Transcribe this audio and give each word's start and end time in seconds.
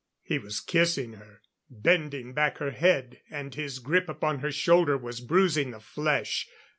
He 0.23 0.39
was 0.39 0.61
kissing 0.61 1.13
her, 1.13 1.43
bending 1.69 2.33
back 2.33 2.57
her 2.57 2.71
head, 2.71 3.21
and 3.29 3.53
his 3.53 3.77
grip 3.77 4.09
upon 4.09 4.39
her 4.39 4.51
shoulder 4.51 4.97
was 4.97 5.21
bruising 5.21 5.69
the 5.69 5.79
flesh. 5.79 6.47